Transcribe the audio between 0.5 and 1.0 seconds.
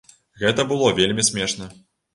было